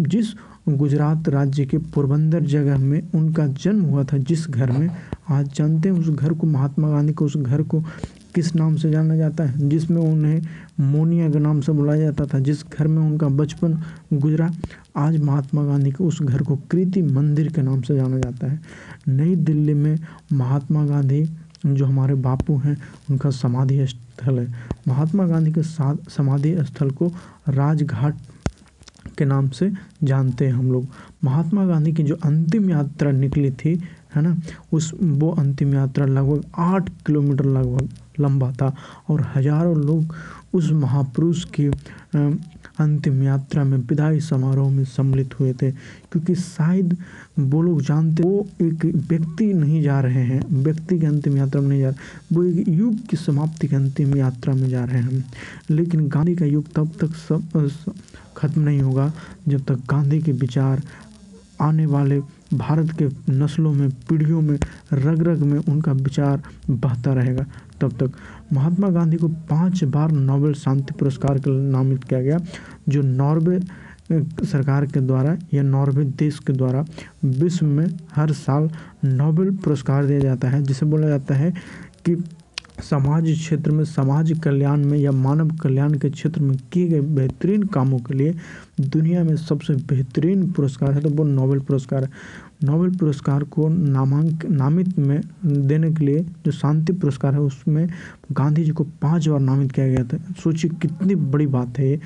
जिस 0.00 0.26
गुजरात 0.68 1.28
राज्य 1.28 1.64
के 1.64 1.78
पोरबंदर 1.78 2.40
जगह 2.40 2.78
में 2.78 3.08
उनका 3.14 3.46
जन्म 3.46 3.82
हुआ 3.82 4.04
था, 4.04 4.16
जिस 4.16 4.50
घर 4.50 4.70
में, 4.70 4.90
आज 5.28 5.54
जानते 5.54 5.88
हैं 5.88 5.96
उस 5.96 6.08
घर 6.08 6.32
को, 6.32 6.46
महात्मा 6.46 6.88
गांधी 6.88 7.12
को, 7.12 7.24
उस 7.24 7.36
घर 7.36 7.62
को 7.62 7.84
किस 8.34 8.56
नाम 8.56 8.76
से 8.76 8.90
जाना 8.90 9.16
जाता 9.16 9.44
है? 9.44 9.68
जिसमें 9.68 10.02
उन्हें 10.02 10.42
मोनिया 10.80 11.30
के 11.30 11.38
नाम 11.38 11.60
से 11.60 11.72
बुलाया 11.72 12.00
जाता 12.00 12.24
था, 12.24 12.38
जिस 12.38 12.66
घर 12.66 12.86
में 12.86 13.02
उनका 13.02 13.28
बचपन 13.28 13.82
गुजरा। 14.12 14.50
आज 14.96 15.16
महात्मा 15.20 15.62
गांधी 15.64 15.90
के 15.90 16.04
उस 16.04 16.20
घर 16.22 16.42
को 16.42 16.56
कृति 16.70 17.02
मंदिर 17.02 17.48
के 17.52 17.62
नाम 17.62 17.80
से 17.82 17.94
जाना 17.94 18.18
जाता 18.18 18.46
है। 18.46 18.60
नई 19.08 19.34
दिल्ली 19.36 19.74
में 19.74 19.98
महात्मा 20.32 20.84
गांधी 20.84 21.24
जो 21.66 21.86
हमारे 21.86 22.14
बापू 22.14 22.56
हैं, 22.58 22.76
उनका 23.10 23.30
समाधि 23.30 23.86
स्थल 23.86 24.38
है। 24.38 24.46
महात्मा 24.88 25.26
गांधी 25.26 25.52
के 25.52 25.62
साथ 25.62 26.10
समाधि 26.10 26.56
स्थल 26.60 26.90
को 26.90 27.08
राजघाट 27.48 28.14
के 29.18 29.24
नाम 29.24 29.48
से 29.48 29.70
जानते 30.02 30.46
हैं 30.46 30.52
हम 30.52 30.72
लोग। 30.72 30.86
महात्मा 31.24 31.66
गांधी 31.66 31.92
की 31.92 32.02
जो 32.02 32.14
अंतिम 32.24 32.70
यात्रा 32.70 33.10
निकली 33.10 33.50
थी, 33.50 33.74
है 34.14 34.22
ना? 34.22 34.36
उस, 34.72 34.92
वो 35.02 35.30
अंतिम 35.30 35.74
यात्रा 35.74 36.06
लगभग 36.06 36.44
आठ 36.58 36.88
किलोमीटर 37.06 37.44
लगभग 37.44 37.88
लंबा 38.20 38.52
था 38.52 38.74
और 39.10 39.26
हज़ारों 39.34 39.76
लोग 39.76 40.14
उस 40.54 40.70
महापुरुष 40.72 41.44
की 41.44 41.66
अंतिम 42.80 43.22
यात्रा 43.22 43.64
में 43.64 43.76
विदाई 43.78 44.20
समारोह 44.20 44.70
में 44.70 44.84
सम्मिलित 44.84 45.38
हुए 45.40 45.52
थे, 45.52 45.70
क्योंकि 45.70 46.34
शायद 46.34 46.96
वो 47.38 47.62
लोग 47.62 47.80
जानते 47.82 48.22
वो 48.22 48.46
एक 48.62 48.84
व्यक्ति 49.08 49.52
नहीं 49.54 49.82
जा 49.82 50.00
रहे 50.00 50.22
हैं, 50.22 50.42
व्यक्ति 50.54 50.98
की 50.98 51.06
अंतिम 51.06 51.36
यात्रा 51.36 51.60
में 51.60 51.68
नहीं 51.68 51.80
जा 51.80 51.88
रहे, 51.88 51.96
वो 52.32 52.42
एक 52.44 52.68
युग 52.68 53.06
की 53.06 53.16
समाप्ति 53.16 53.68
की 53.68 53.76
अंतिम 53.76 54.16
यात्रा 54.16 54.54
में 54.54 54.68
जा 54.68 54.84
रहे 54.84 55.02
हैं। 55.02 55.24
लेकिन 55.70 56.08
गांधी 56.08 56.34
का 56.36 56.44
युग 56.46 56.72
तब 56.74 56.92
तक 57.00 57.14
सब 57.18 57.68
ख़त्म 58.36 58.60
नहीं 58.60 58.80
होगा, 58.80 59.12
जब 59.48 59.64
तक 59.64 59.86
गांधी 59.90 60.20
के 60.22 60.32
विचार 60.32 60.82
आने 61.60 61.86
वाले 61.86 62.20
भारत 62.54 62.90
के 62.98 63.08
नस्लों 63.32 63.72
में, 63.72 63.90
पीढ़ियों 63.90 64.40
में 64.40 64.58
रग 64.92 65.22
रग 65.28 65.42
में 65.42 65.58
उनका 65.58 65.92
विचार 65.92 66.42
बहता 66.70 67.12
रहेगा। 67.14 67.44
तब 67.84 67.96
तक 67.98 68.12
महात्मा 68.52 68.88
गांधी 68.90 69.16
को 69.16 69.28
पाँच 69.50 69.84
बार 69.86 70.12
नोबेल 70.12 70.54
शांति 70.56 70.94
पुरस्कार 70.94 71.38
के 71.38 71.50
नामित 71.70 72.04
किया 72.04 72.20
गया, 72.20 72.38
जो 72.88 73.02
नॉर्वे 73.02 73.60
सरकार 74.44 74.86
के 74.86 75.00
द्वारा 75.00 75.36
या 75.54 75.62
नॉर्वे 75.62 76.04
देश 76.04 76.38
के 76.38 76.52
द्वारा 76.52 76.84
विश्व 77.24 77.66
में 77.66 77.86
हर 78.14 78.32
साल 78.34 78.68
नोबेल 79.04 79.50
पुरस्कार 79.56 80.06
दिया 80.06 80.18
जाता 80.20 80.48
है। 80.48 80.62
जिसे 80.62 80.86
बोला 80.86 81.08
जाता 81.08 81.34
है 81.34 81.52
कि 82.04 82.16
समाज 82.82 83.24
क्षेत्र 83.32 83.70
में, 83.70 83.84
समाज 83.84 84.32
कल्याण 84.44 84.84
में 84.84 84.98
या 84.98 85.10
मानव 85.12 85.50
कल्याण 85.56 85.92
के 85.98 86.10
क्षेत्र 86.10 86.40
में 86.40 86.56
किए 86.72 86.88
गए 86.88 87.00
बेहतरीन 87.00 87.62
कामों 87.64 87.98
के 87.98 88.14
लिए 88.14 88.34
दुनिया 88.80 89.22
में 89.24 89.36
सबसे 89.36 89.74
बेहतरीन 89.88 90.50
पुरस्कार 90.52 90.92
है 90.92 91.00
तो 91.00 91.10
वो 91.10 91.24
नोबेल 91.24 91.60
पुरस्कार 91.60 92.04
है। 92.04 92.10
नोबेल 92.64 92.90
पुरस्कार 92.96 93.42
को 93.44 93.68
नामांक, 93.68 94.44
नामित 94.46 94.98
में 94.98 95.20
देने 95.46 95.90
के 95.92 96.04
लिए 96.04 96.20
जो 96.44 96.50
शांति 96.50 96.92
पुरस्कार 96.92 97.34
है, 97.34 97.40
उसमें 97.40 97.88
गांधी 98.32 98.64
जी 98.64 98.70
को 98.70 98.84
पाँच 99.02 99.28
बार 99.28 99.40
नामित 99.40 99.72
किया 99.72 99.86
गया 99.88 100.04
था। 100.04 100.18
सोचिए 100.42 100.70
कितनी 100.82 101.14
बड़ी 101.14 101.46
बात 101.46 101.78
है 101.78 101.96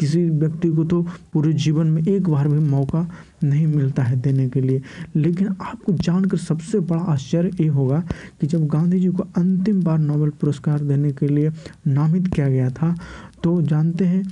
किसी 0.00 0.24
व्यक्ति 0.30 0.68
को 0.68 0.84
तो 0.84 1.02
पूरे 1.32 1.52
जीवन 1.52 1.86
में 1.86 2.02
एक 2.02 2.28
बार 2.28 2.48
भी 2.48 2.58
मौका 2.60 3.08
नहीं 3.44 3.66
मिलता 3.66 4.02
है 4.02 4.16
देने 4.16 4.48
के 4.48 4.60
लिए। 4.60 4.82
लेकिन 5.16 5.48
आपको 5.48 5.92
जानकर 5.92 6.36
सबसे 6.38 6.78
बड़ा 6.80 7.02
आश्चर्य 7.12 7.50
ये 7.60 7.68
होगा 7.68 7.98
कि 8.40 8.46
जब 8.46 8.66
गांधी 8.66 9.00
जी 9.00 9.08
को 9.08 9.26
अंतिम 9.36 9.82
बार 9.82 9.98
नोबेल 9.98 10.30
पुरस्कार 10.40 10.80
देने 10.80 11.12
के 11.12 11.28
लिए 11.28 11.50
नामित 11.86 12.26
किया 12.34 12.48
गया 12.48 12.70
था 12.70 12.94
तो 13.44 13.60
जानते 13.62 14.04
हैं 14.04 14.22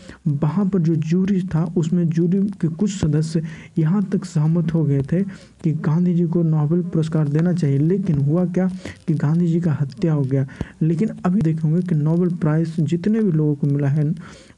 वहाँ 0.42 0.64
पर 0.66 0.78
जो 0.78 0.94
जूरी 0.96 1.40
था, 1.44 1.64
उसमें 1.76 2.08
जूरी 2.08 2.38
के 2.60 2.68
कुछ 2.68 2.90
सदस्य 2.90 3.42
यहाँ 3.78 4.02
तक 4.02 4.24
सहमत 4.24 4.72
हो 4.74 4.84
गए 4.84 5.02
थे 5.02 5.22
कि 5.64 5.72
गांधी 5.86 6.14
जी 6.14 6.24
को 6.26 6.42
नोबेल 6.42 6.82
पुरस्कार 6.82 7.28
देना 7.28 7.52
चाहिए। 7.52 7.78
लेकिन 7.78 8.20
हुआ 8.20 8.44
क्या 8.46 8.66
कि 9.06 9.14
गांधी 9.14 9.46
जी 9.46 9.60
का 9.60 9.76
हत्या 9.80 10.12
हो 10.12 10.22
गया। 10.22 10.46
लेकिन 10.82 11.10
अभी 11.24 11.40
देखेंगे 11.40 11.82
कि 11.82 11.94
नोबेल 11.94 12.34
प्राइज़ 12.36 12.80
जितने 12.80 13.22
भी 13.22 13.32
लोगों 13.32 13.54
को 13.54 13.66
मिला 13.66 13.88
है 13.88 14.10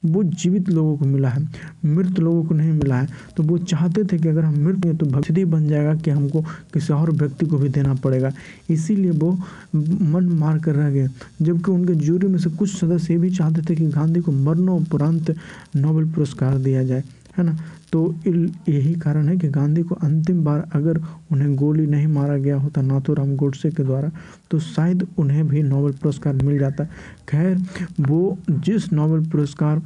वो 0.06 0.22
जीवित 0.24 0.68
लोगों 0.68 0.96
को 0.96 1.04
मिला 1.04 1.28
है, 1.28 1.42
मृत 1.86 2.18
लोगों 2.18 2.44
को 2.44 2.54
नहीं 2.54 2.72
मिला 2.72 2.96
है। 2.96 3.08
तो 3.36 3.42
वो 3.42 3.58
चाहते 3.58 4.04
थे 4.04 4.18
कि 4.18 4.28
अगर 4.28 4.44
हम 4.44 4.58
मृत 4.64 4.84
हैं 4.86 4.96
तो 4.96 5.06
भविष्य 5.06 5.44
बन 5.44 5.66
जाएगा 5.68 5.94
कि 5.94 6.10
हमको 6.10 6.40
किसी 6.74 6.92
और 6.92 7.10
व्यक्ति 7.12 7.46
को 7.46 7.58
भी 7.58 7.68
देना 7.68 7.94
पड़ेगा। 7.94 8.32
इसीलिए 8.70 9.10
वो 9.12 9.32
मन 9.74 10.28
मार 10.34 10.58
कर 10.58 10.74
रह 10.74 10.90
गए, 10.90 11.08
जबकि 11.42 11.70
उनके 11.70 11.94
जूरी 11.96 12.28
में 12.28 12.38
से 12.38 12.50
कुछ 12.50 12.74
सदस्य 12.74 13.12
ये 13.12 13.18
भी 13.20 13.30
चाहते 13.30 13.62
थे 13.62 13.76
कि 13.76 13.86
गांधी 13.88 14.20
को 14.20 14.32
मरणोपरांत 14.32 15.34
नोबेल 15.76 16.10
पुरस्कार 16.12 16.58
दिया 16.58 16.84
जाए, 16.84 17.02
है 17.38 17.44
ना? 17.44 17.56
तो 17.94 18.00
यही 18.26 18.94
कारण 18.96 19.28
है 19.28 19.36
कि 19.36 19.48
गांधी 19.48 19.82
को 19.82 19.94
अंतिम 19.96 20.42
बार 20.44 20.68
अगर 20.74 20.98
उन्हें 21.32 21.54
गोली 21.56 21.86
नहीं 21.86 22.06
मारा 22.08 22.36
गया 22.36 22.56
होता 22.56 22.82
नाथूराम 22.82 23.34
गोडसे 23.36 23.70
के 23.70 23.82
द्वारा 23.82 24.10
तो 24.50 24.58
शायद 24.60 25.06
उन्हें 25.18 25.46
भी 25.48 25.62
नोबेल 25.62 25.92
पुरस्कार 26.02 26.34
मिल 26.34 26.58
जाता। 26.58 26.84
खैर, 27.28 27.56
वो 28.00 28.38
जिस 28.50 28.92
नोबेल 28.92 29.30
पुरस्कार 29.30 29.82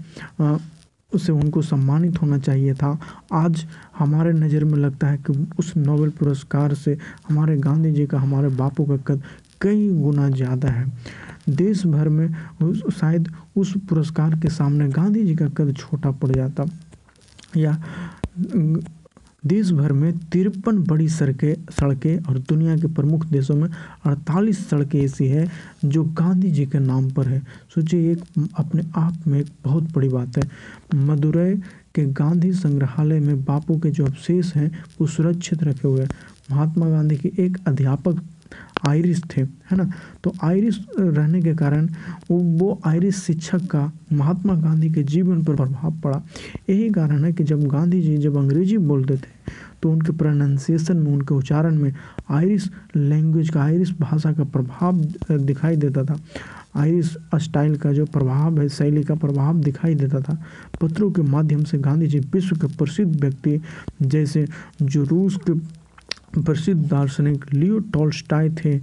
उसे 1.13 1.33
उनको 1.33 1.63
सम्मानित 1.63 2.21
होना 2.23 2.39
चाहिए 2.39 2.75
था, 2.75 2.99
आज 3.35 3.65
हमारे 3.99 4.33
नज़र 4.33 4.65
में 4.65 4.79
लगता 4.79 5.07
है 5.07 5.17
कि 5.21 5.47
उस 5.59 5.77
नोबेल 5.77 6.11
पुरस्कार 6.19 6.75
से 6.77 6.97
हमारे 7.29 7.57
गांधी 7.59 7.93
जी 7.93 8.07
का, 8.07 8.19
हमारे 8.19 8.49
बापू 8.57 8.85
का 8.87 8.97
कद 9.07 9.23
कई 9.63 9.89
गुना 9.93 10.29
ज़्यादा 10.31 10.69
है। 10.71 10.87
देश 11.51 11.87
भर 11.87 12.09
में 12.09 12.29
शायद 12.91 13.29
उस 13.57 13.75
पुरस्कार 13.89 14.39
के 14.41 14.49
सामने 14.51 14.89
गांधी 14.91 15.25
जी 15.25 15.35
का 15.37 15.49
कद 15.49 15.75
छोटा 15.77 16.11
पड़ 16.13 16.31
जाता। 16.31 16.65
या 17.57 17.83
देश 19.47 19.71
भर 19.71 19.93
में 19.93 20.19
तिरपन 20.19 20.79
बड़ी 20.79 21.09
सड़कें 21.09 21.55
सड़कें 21.71 22.19
और 22.19 22.39
दुनिया 22.39 22.77
के 22.77 22.87
प्रमुख 22.87 23.27
देशों 23.27 23.55
में 23.57 23.69
अड़तालीस 24.05 24.69
सड़कें 24.71 25.01
ऐसी 25.01 25.27
है 25.27 25.51
जो 25.85 26.05
गांधी 26.05 26.51
जी 26.51 26.67
के 26.67 26.79
नाम 26.79 27.11
पर 27.11 27.29
है। 27.29 27.43
सोचिए, 27.75 28.13
एक 28.13 28.49
अपने 28.57 28.83
आप 28.97 29.27
में 29.27 29.41
एक 29.41 29.47
बहुत 29.65 29.85
बड़ी 29.95 30.09
बात 30.09 30.37
है। 30.37 30.51
मदुरई 30.95 31.55
के 31.95 32.05
गांधी 32.07 32.53
संग्रहालय 32.53 33.21
में 33.21 33.45
बापू 33.45 33.79
के 33.79 33.91
जो 33.91 34.07
अवशेष 34.07 34.55
हैं, 34.55 34.85
वो 35.01 35.07
सुरक्षित 35.07 35.63
रखे 35.63 35.89
हुए 35.89 36.03
हैं। 36.03 36.11
महात्मा 36.51 36.89
गांधी 36.89 37.17
के 37.17 37.33
एक 37.39 37.59
अध्यापक 37.67 38.23
आयरिश 38.87 39.23
थे, 39.27 39.41
है 39.41 39.77
ना? 39.77 39.91
तो 40.25 40.33
आयरिश 40.43 40.81
रहने 40.99 41.41
के 41.43 41.55
कारण 41.55 41.89
वो 42.31 42.39
वो 42.59 42.81
आयरिश 42.87 43.17
शिक्षक 43.17 43.67
का 43.67 43.91
महात्मा 44.13 44.55
गांधी 44.57 44.91
के 44.91 45.03
जीवन 45.05 45.43
पर 45.45 45.57
प्रभाव 45.57 46.01
पड़ा। 46.01 46.23
यही 46.71 46.89
कारण 46.91 47.25
है 47.25 47.33
कि 47.33 47.45
जब 47.45 47.67
गांधी 47.69 48.03
जी 48.03 48.17
जब 48.19 48.37
अंग्रेज़ी 48.37 48.79
बोलते 48.79 49.17
थे 49.17 49.37
तो 49.83 49.91
उनके 49.91 50.13
प्रोनाउंसिएशन 50.13 50.97
में, 50.97 51.13
उनके 51.13 51.35
उच्चारण 51.35 51.75
में 51.75 51.93
आयरिश 52.31 52.71
लैंग्वेज 52.97 53.51
का 53.51 53.63
आयरिश 53.63 53.93
भाषा 54.01 54.33
का 54.33 54.45
प्रभाव 54.45 55.01
दिखाई 55.33 55.77
देता 55.77 56.05
था। 56.05 56.19
आयरिश 56.77 57.17
स्टाइल 57.37 57.77
का 57.77 57.93
जो 57.93 58.05
प्रभाव 58.07 58.61
है, 58.61 58.69
शैली 58.69 59.03
का 59.05 59.15
प्रभाव 59.15 59.61
दिखाई 59.61 59.95
देता 59.95 60.21
था। 60.21 60.37
पत्रों 60.81 61.11
के 61.11 61.23
माध्यम 61.23 61.63
से 61.65 61.79
गांधी 61.79 62.07
जी 62.07 62.19
विश्व 62.33 62.57
के 62.57 62.67
प्रसिद्ध 62.77 63.21
व्यक्ति 63.21 63.61
जैसे 64.03 64.47
जो 64.83 65.03
रूस 65.05 65.37
के 65.47 65.55
प्रसिद्ध 66.35 66.91
दार्शनिक 66.91 67.45
लियो 67.55 67.79
टॉल्स्टाय 67.79 68.51
थे। 68.51 68.81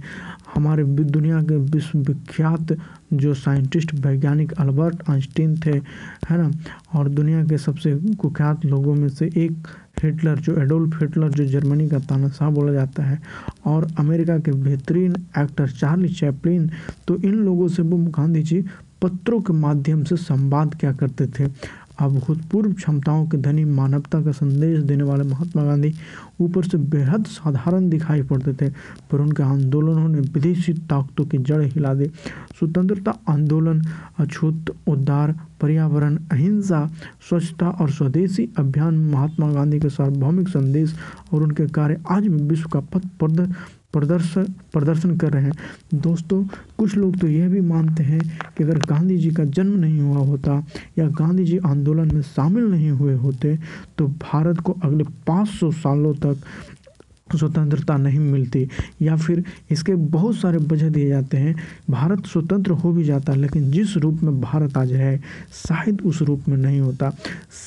हमारे 0.54 0.84
दुनिया 0.84 1.42
के 1.42 1.56
विश्वविख्यात 1.56 2.76
जो 3.12 3.34
साइंटिस्ट, 3.34 3.94
वैज्ञानिक 3.94 4.52
अल्बर्ट 4.52 5.02
आइंस्टीन 5.10 5.56
थे, 5.56 5.76
है 6.30 6.38
ना? 6.38 6.50
और 6.94 7.08
दुनिया 7.08 7.44
के 7.44 7.58
सबसे 7.58 7.94
कुख्यात 7.94 8.64
लोगों 8.64 8.94
में 8.94 9.08
से 9.08 9.30
एक 9.36 9.68
हिटलर, 10.02 10.38
जो 10.38 10.62
एडोल्फ 10.62 11.00
हिटलर, 11.00 11.30
जो 11.30 11.44
जर्मनी 11.44 11.88
का 11.88 11.98
तानाशाह 11.98 12.50
बोला 12.50 12.72
जाता 12.72 13.02
है, 13.02 13.22
और 13.64 13.88
अमेरिका 13.98 14.38
के 14.38 14.50
बेहतरीन 14.52 15.16
एक्टर 15.38 15.68
चार्ली 15.68 16.08
चैपलिन। 16.08 16.70
तो 17.08 17.16
इन 17.16 17.34
लोगों 17.34 17.68
से 17.68 17.82
वो 17.82 17.98
गांधी 17.98 18.42
जी 18.42 18.64
पत्रों 19.02 19.40
के 19.40 19.52
माध्यम 19.52 20.04
से 20.04 20.16
संवाद 20.16 20.74
क्या 20.74 20.92
करते 20.92 21.26
थे। 21.26 21.44
अभूतपूर्व 22.00 22.72
क्षमताओं 22.72 23.26
के 23.26 23.36
धनी 23.36 23.64
मानवता 23.64 24.20
का 24.22 24.32
संदेश 24.32 24.80
देने 24.80 25.04
वाले 25.04 25.24
महात्मा 25.24 25.64
गांधी 25.64 25.92
ऊपर 26.40 26.64
से 26.64 26.78
बेहद 26.78 27.24
साधारण 27.26 27.88
दिखाई 27.88 28.22
पड़ते 28.22 28.52
थे, 28.52 28.70
पर 29.10 29.20
उनके 29.20 29.42
आंदोलनों 29.42 30.08
ने 30.08 30.20
विदेशी 30.20 30.72
ताकतों 30.90 31.24
की 31.24 31.38
जड़ 31.38 31.62
हिला 31.62 31.94
दी। 31.94 32.06
स्वतंत्रता 32.58 33.18
आंदोलन, 33.28 33.82
अछूत, 34.18 34.74
उद्धार, 34.86 35.34
पर्यावरण, 35.60 36.16
अहिंसा, 36.32 36.86
स्वच्छता 37.28 37.68
और 37.70 37.90
स्वदेशी 37.90 38.48
अभियान 38.58 38.98
महात्मा 39.10 39.50
गांधी 39.52 39.80
के 39.80 39.88
सार्वभौमिक 39.88 40.48
संदेश 40.48 40.94
और 41.32 41.42
उनके 41.42 41.66
कार्य 41.68 42.00
आज 42.10 42.26
भी 42.26 42.42
विश्व 42.42 42.68
का 42.68 42.80
पथ 42.80 43.06
प्रदर्शन 43.96 44.44
प्रदर्शन 44.72 45.16
कर 45.16 45.32
रहे 45.32 45.42
हैं। 45.42 46.00
दोस्तों, 46.02 46.42
कुछ 46.78 46.96
लोग 46.96 47.18
तो 47.18 47.26
यह 47.28 47.48
भी 47.48 47.60
मानते 47.62 48.02
हैं 48.02 48.20
कि 48.56 48.64
अगर 48.64 48.78
गांधी 48.86 49.16
जी 49.18 49.30
का 49.30 49.44
जन्म 49.46 49.78
नहीं 49.80 50.00
हुआ 50.00 50.24
होता 50.26 50.64
या 50.98 51.06
गांधी 51.18 51.44
जी 51.44 51.58
आंदोलन 51.66 52.14
में 52.14 52.22
शामिल 52.22 52.64
नहीं 52.64 52.90
हुए 52.90 53.14
होते 53.16 53.56
तो 53.98 54.06
भारत 54.22 54.60
को 54.60 54.76
अगले 54.84 55.04
500 55.28 55.72
सालों 55.74 56.14
तक 56.14 56.42
स्वतंत्रता 57.34 57.96
नहीं 57.96 58.18
मिलती, 58.18 58.68
या 59.02 59.16
फिर 59.16 59.42
इसके 59.70 59.94
बहुत 59.94 60.36
सारे 60.36 60.58
वजह 60.58 60.88
दिए 60.88 61.08
जाते 61.08 61.36
हैं। 61.36 61.54
भारत 61.90 62.26
स्वतंत्र 62.26 62.70
हो 62.72 62.92
भी 62.92 63.04
जाता 63.04 63.32
है, 63.32 63.38
लेकिन 63.38 63.70
जिस 63.70 63.96
रूप 63.96 64.22
में 64.22 64.40
भारत 64.40 64.76
आज 64.76 64.92
है, 64.92 65.16
शायद 65.68 66.02
उस 66.02 66.22
रूप 66.22 66.48
में 66.48 66.56
नहीं 66.56 66.80
होता। 66.80 67.10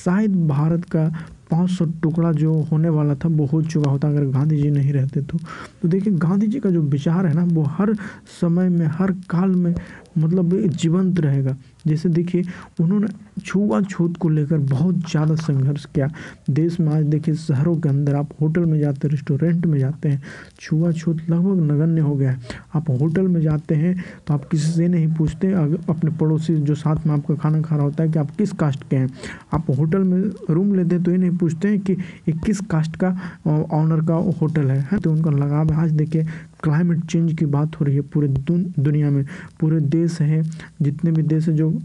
शायद 0.06 0.48
भारत 0.48 0.86
का 0.86 1.08
पाँच 1.52 1.70
सौ 1.70 1.86
टुकड़ा 1.86 2.32
जो 2.32 2.54
होने 2.72 2.90
वाला 2.90 3.16
था, 3.16 3.30
वो 3.30 3.46
हो 3.46 3.62
चुका 3.62 3.92
होता, 3.92 4.08
अगर 4.08 4.26
गांधी 4.26 4.62
जी 4.62 4.70
नहीं 4.72 4.94
रहते 4.94 5.22
तो। 5.22 5.38
तो 5.82 5.88
देखिए 5.88 6.14
गांधी 6.14 6.48
जी 6.48 6.60
का 6.60 6.70
जो 6.70 6.82
विचार 6.82 7.26
है 7.26 7.34
ना, 7.34 7.44
वो 7.44 7.64
हर 7.64 7.94
समय 8.42 8.70
में, 8.70 8.86
हर 8.88 9.12
काल 9.30 9.50
में 9.50 9.76
मतलब 10.18 10.68
जीवंत 10.68 11.20
रहेगा। 11.20 11.56
जैसे 11.88 12.10
देखिए 12.10 12.44
उन्होंने 12.82 13.08
छुआछूत 13.40 14.18
को 14.18 14.30
लेकर 14.30 14.58
बहुत 14.70 14.96
ज़्यादा 15.12 15.36
संघर्ष 15.36 15.86
किया। 15.86 16.08
देश 16.50 16.80
में 16.80 16.92
आज 16.94 17.04
देखिए 17.06 17.36
शहरों 17.36 17.76
के 17.78 17.90
अंदर 17.90 18.16
आप 18.16 18.30
होटल 18.42 18.66
में 18.66 18.80
जाते 18.80 19.08
हैं 19.08 19.12
रेस्टोरेंट 19.12 19.66
में 19.66 19.78
जाते 19.80 20.10
हैं 20.10 20.22
छुआछूत 20.60 21.22
लगभग 21.30 21.62
नगण्य 21.72 22.02
हो 22.02 22.16
गया 22.16 22.32
है। 22.32 22.40
आप 22.76 22.90
होटल 22.92 23.28
में 23.28 23.40
जाते 23.42 23.76
हैं 23.76 23.96
तो 24.28 24.34
आप 24.34 24.46
किसी 24.46 24.72
से 24.72 24.88
नहीं 24.88 25.08
पूछते 25.16 25.52
अगर 25.54 25.90
अपने 25.90 26.12
पड़ोसी 26.18 26.56
जो 26.58 26.76
साथ 26.76 27.06
में 27.08 27.14
आपका 27.14 27.36
खाना 27.36 27.62
खा 27.62 27.76
रहा 27.76 27.86
होता 27.86 28.04
है 28.04 28.10
कि 28.10 28.20
आप 28.20 28.36
किस 28.38 28.52
कास्ट 28.60 28.84
के 28.90 28.96
हैं। 28.96 29.10
आप 29.54 29.70
होटल 29.80 30.04
में 30.04 30.22
रूम 30.50 30.76
लेते 30.76 30.96
हैं 30.96 31.04
तो 31.04 31.12
ये 31.12 31.18
नहीं 31.18 31.38
पूछते 31.38 31.68
हैं 31.68 31.80
कि 31.80 31.94
ये 31.94 32.34
किस 32.46 32.60
कास्ट 32.72 32.96
का 33.04 33.10
ऑनर 33.48 34.06
का 34.06 34.16
होटल 34.42 34.72
है, 34.72 34.80
है 34.92 35.00
तो 35.00 35.12
उनका 35.12 35.32
लगाव 35.32 35.74
आज 35.74 35.92
देखिए 35.94 36.26
क्लाइमेट 36.64 37.06
चेंज 37.06 37.34
की 37.34 37.46
बात 37.46 37.80
हो 37.80 37.86
रही 37.86 37.96
है 37.96 38.02
पूरे 38.02 38.28
दुनिया 38.28 39.10
में, 39.10 39.26
पूरे 39.60 39.80
देश 39.80 40.22
हैं, 40.22 40.44
जितने 40.82 41.12
भी 41.12 41.24
देश 41.24 41.48
हैं 41.48 41.56
जो 41.56 41.80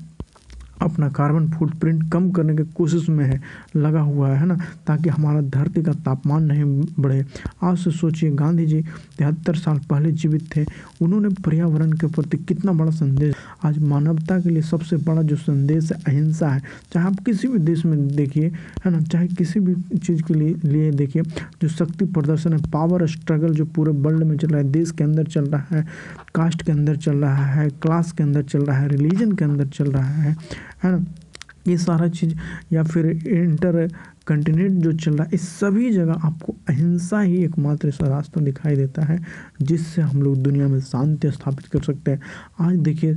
अपना 0.83 1.09
कार्बन 1.09 1.49
फुटप्रिंट 1.49 2.13
कम 2.13 2.31
करने 2.31 2.57
की 2.57 2.63
कोशिश 2.63 3.09
में 3.09 3.25
है, 3.25 3.41
लगा 3.77 4.01
हुआ 4.01 4.29
है 4.29 4.47
ना? 4.47 4.57
ताकि 4.87 5.09
हमारा 5.09 5.41
धरती 5.41 5.83
का 5.83 5.93
तापमान 5.93 6.45
नहीं 6.45 6.65
बढ़े। 7.01 7.27
आज 7.63 7.79
से 7.79 7.91
सोचिए, 7.91 8.31
गांधी 8.31 8.67
जी 8.67 8.83
तिहत्तर 9.19 9.55
साल 9.55 9.79
पहले 9.79 10.13
जीवित 10.13 10.57
थे। 10.57 10.65
उन्होंने 11.01 11.29
पर्यावरण 11.29 11.93
के 11.93 12.07
प्रति 12.07 12.37
कितना 12.37 12.73
बड़ा 12.73 12.91
संदेश 12.91 13.35
आज 13.65 13.79
मानवता 13.79 14.41
के 14.41 14.49
लिए 14.49 14.63
सबसे 14.63 14.97
बड़ा 14.97 15.23
जो 15.23 15.37
संदेश 15.37 15.93
है, 15.93 15.99
अहिंसा 16.07 16.49
है। 16.49 16.63
चाहे 16.93 17.07
आप 17.07 17.17
किसी 17.27 17.49
भी 17.49 17.59
देश 17.59 17.85
में 17.85 18.17
देखिए, 18.17 18.53
है 18.85 18.91
ना? 18.91 19.01
चाहे 19.01 19.27
किसी 19.27 19.61
भी 19.61 19.99
चीज़ 19.99 20.23
के 20.23 20.35
लिए 20.35 20.55
लिए 20.65 20.91
देखिए, 20.91 21.23
जो 21.63 21.69
शक्ति 21.69 22.05
प्रदर्शन 22.05 22.53
है 22.53 22.71
पावर 22.71 23.07
स्ट्रगल 23.07 23.55
जो 23.55 23.65
पूरे 23.65 23.93
वर्ल्ड 23.93 24.25
में 24.25 24.37
चल 24.37 24.49
रहा 24.49 24.59
है, 24.59 24.71
देश 24.73 24.91
के 24.91 25.05
अंदर 25.05 25.25
चल 25.25 25.45
रहा 25.45 25.77
है 25.77 25.87
कास्ट 26.35 26.63
के 26.63 26.73
अंदर 26.73 26.97
चल 26.97 27.17
रहा 27.17 27.47
है 27.47 27.69
क्लास 27.69 28.13
के 28.13 28.23
अंदर 28.23 28.43
चल 28.43 28.63
रहा 28.63 28.79
है 28.79 28.89
रिलीजन 28.89 29.33
के 29.33 29.45
अंदर 29.45 29.67
चल 29.67 29.93
रहा 29.93 30.05
है 30.05 30.37
है 30.85 30.93
ना? 30.93 31.05
ये 31.69 31.77
सारा 31.79 32.09
चीज़ 32.09 32.35
या 32.73 32.83
फिर 32.83 33.07
इंटर 33.07 33.89
कंटिनेंट 34.27 34.83
जो 34.83 34.93
चल 34.93 35.13
रहा 35.13 35.25
है, 35.25 35.31
इस 35.35 35.49
सभी 35.49 35.91
जगह 35.93 36.13
आपको 36.13 36.55
अहिंसा 36.69 37.21
ही 37.21 37.37
एकमात्र 37.45 37.89
ऐसा 37.89 38.09
रास्ता 38.09 38.41
दिखाई 38.41 38.77
देता 38.77 39.03
है, 39.03 39.19
जिससे 39.63 40.03
हम 40.03 40.23
लोग 40.23 40.37
दुनिया 40.37 40.69
में 40.69 40.81
शांति 40.81 41.31
स्थापित 41.31 41.67
कर 41.67 41.83
सकते 41.83 42.11
हैं। 42.11 42.21
आज 42.61 42.77
देखिए, 42.77 43.17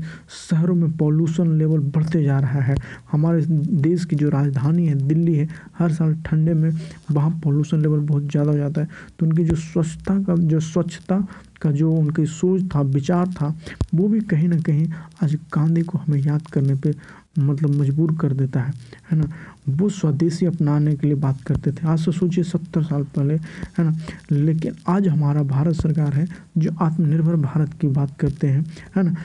शहरों 0.49 0.75
में 0.75 0.91
पॉल्यूशन 0.97 1.57
लेवल 1.57 1.79
बढ़ते 1.79 2.23
जा 2.23 2.39
रहा 2.39 2.61
है। 2.61 2.75
हमारे 3.11 3.45
देश 3.81 4.05
की 4.05 4.15
जो 4.15 4.29
राजधानी 4.29 4.87
है, 4.87 4.95
दिल्ली 4.95 5.35
है, 5.35 5.47
हर 5.79 5.93
साल 5.93 6.13
ठंडे 6.25 6.53
में 6.53 6.69
वहाँ 7.11 7.31
पॉल्यूशन 7.43 7.81
लेवल 7.81 7.99
बहुत 7.99 8.23
ज़्यादा 8.23 8.51
हो 8.51 8.57
जाता 8.57 8.81
है। 8.81 8.87
तो 9.19 9.25
उनकी 9.25 9.43
जो 9.43 9.55
स्वच्छता 9.55 10.19
का, 10.19 10.35
जो 10.35 10.59
स्वच्छता 10.59 11.27
का 11.61 11.71
जो 11.71 11.91
उनकी 11.91 12.25
सोच 12.25 12.63
था, 12.75 12.81
विचार 12.81 13.27
था, 13.27 13.55
वो 13.95 14.07
भी 14.07 14.19
कहीं 14.21 14.47
ना 14.47 14.57
कहीं 14.57 14.87
आज 15.23 15.35
गांधी 15.53 15.81
को 15.81 15.97
हमें 15.97 16.19
याद 16.19 16.47
करने 16.47 16.75
पे 16.75 16.91
मतलब 17.39 17.69
मजबूर 17.69 18.15
कर 18.15 18.33
देता 18.33 18.61
है 18.61 18.73
है 19.11 19.17
ना? 19.17 19.31
वो 19.69 19.89
स्वदेशी 19.89 20.45
अपनाने 20.45 20.95
के 20.95 21.07
लिए 21.07 21.15
बात 21.15 21.41
करते 21.41 21.71
थे। 21.71 21.87
आज 21.87 21.99
से 21.99 22.11
सोचिए, 22.11 22.43
सत्तर 22.43 22.83
साल 22.83 23.03
पहले, 23.03 23.33
है 23.77 23.83
ना? 23.83 23.97
लेकिन 24.31 24.75
आज 24.87 25.07
हमारा 25.07 25.43
भारत 25.43 25.75
सरकार 25.75 26.13
है, 26.13 26.27
जो 26.57 26.71
आत्मनिर्भर 26.81 27.35
भारत 27.35 27.73
की 27.73 27.87
बात 27.87 28.19
करते 28.19 28.47
हैं, 28.47 28.65
है 28.95 29.03
ना? 29.03 29.15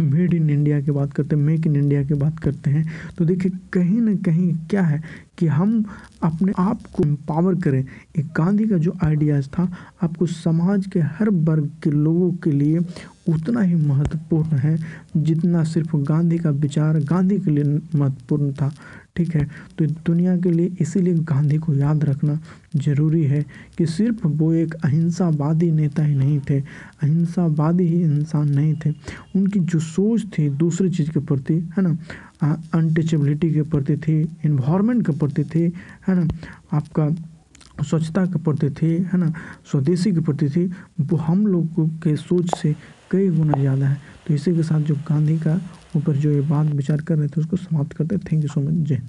मेड 0.00 0.34
इन 0.34 0.50
इंडिया 0.50 0.80
की 0.80 0.90
बात 0.90 1.12
करते 1.12 1.36
हैं, 1.36 1.42
मेक 1.42 1.66
इन 1.66 1.76
इंडिया 1.76 2.02
की 2.04 2.14
बात 2.14 2.38
करते 2.38 2.70
हैं 2.70 2.86
तो 3.18 3.24
देखिए 3.24 3.52
कहीं 3.72 4.00
ना 4.00 4.14
कहीं 4.24 4.52
क्या 4.70 4.82
है 4.82 5.02
कि 5.38 5.46
हम 5.48 5.84
अपने 6.22 6.52
आप 6.58 6.80
को 6.92 7.02
एम्पावर 7.04 7.54
करें। 7.60 7.84
एक 8.18 8.26
गांधी 8.36 8.66
का 8.68 8.76
जो 8.78 8.92
आइडियाज़ 9.04 9.48
था, 9.48 9.70
आपको 10.02 10.26
समाज 10.26 10.86
के 10.86 11.00
हर 11.00 11.30
वर्ग 11.30 11.70
के 11.84 11.90
लोगों 11.90 12.30
के 12.44 12.50
लिए 12.52 12.78
उतना 13.28 13.60
ही 13.60 13.74
महत्वपूर्ण 13.76 14.56
है 14.58 14.76
जितना 15.16 15.62
सिर्फ़ 15.64 15.96
गांधी 15.98 16.38
का 16.38 16.50
विचार, 16.50 16.98
गांधी 17.00 17.38
के 17.38 17.50
लिए 17.50 17.64
महत्वपूर्ण 17.94 18.52
था। 18.52 18.72
ठीक 19.16 19.34
है? 19.36 19.48
तो 19.78 19.86
दुनिया 19.86 20.36
के 20.36 20.50
लिए 20.50 20.76
इसीलिए 20.80 21.14
गांधी 21.14 21.58
को 21.58 21.74
याद 21.74 22.04
रखना 22.04 22.40
ज़रूरी 22.76 23.24
है 23.24 23.44
कि 23.78 23.86
सिर्फ़ 23.86 24.26
वो 24.26 24.52
एक 24.52 24.74
अहिंसावादी 24.74 25.70
नेता 25.70 26.02
ही 26.02 26.14
नहीं 26.14 26.40
थे। 26.50 26.60
अहिंसावादी 27.02 27.84
ही 27.84 28.02
इंसान 28.02 28.48
नहीं 28.48 28.74
थे। 28.74 28.90
उनकी 29.36 29.60
जो 29.60 29.80
सोच 29.80 30.26
थी 30.38 30.48
दूसरी 30.48 30.90
चीज़ 30.90 31.10
के 31.10 31.20
प्रति, 31.20 31.54
है 31.54 31.82
ना? 31.82 31.98
अनटचेबिलिटी 32.74 33.50
के 33.50 33.62
प्रति 33.62 33.96
थी 33.96 34.20
इन्वायरमेंट 34.44 35.06
के 35.06 35.12
प्रति 35.12 35.44
थी, 35.44 35.72
है 36.08 36.14
ना? 36.14 36.28
आपका 36.72 37.10
स्वच्छता 37.84 38.26
के 38.26 38.38
प्रति 38.38 38.70
थी, 38.70 38.86
है 38.86 39.18
ना? 39.18 39.32
स्वदेशी 39.70 40.12
के 40.12 40.20
प्रति 40.20 40.48
थी। 40.48 40.66
वो 41.00 41.16
हम 41.16 41.46
लोगों 41.46 41.88
के 41.88 42.16
सोच 42.16 42.50
से 42.58 42.74
कई 43.10 43.28
गुना 43.30 43.58
ज़्यादा 43.60 43.86
है। 43.86 44.00
तो 44.26 44.34
इसी 44.34 44.54
के 44.56 44.62
साथ 44.62 44.80
जो 44.80 44.94
गांधी 45.08 45.38
का 45.38 45.60
ऊपर 45.96 46.16
जो 46.16 46.30
ये 46.30 46.40
बात 46.42 46.66
विचार 46.74 47.00
कर 47.02 47.18
रहे 47.18 47.28
थे, 47.28 47.40
उसको 47.40 47.56
समाप्त 47.56 47.92
करते 47.96 48.18
थैंक 48.20 48.42
यू 48.42 48.48
सो 48.48 48.60
मच 48.60 48.86
जय 48.88 49.00